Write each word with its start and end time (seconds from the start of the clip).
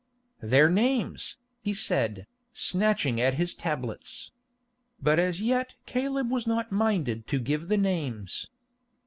"Their 0.41 0.67
names," 0.67 1.37
he 1.61 1.75
said, 1.75 2.25
snatching 2.53 3.21
at 3.21 3.35
his 3.35 3.53
tablets. 3.53 4.31
But 4.99 5.19
as 5.19 5.43
yet 5.43 5.75
Caleb 5.85 6.31
was 6.31 6.47
not 6.47 6.71
minded 6.71 7.27
to 7.27 7.37
give 7.39 7.67
the 7.67 7.77
names. 7.77 8.49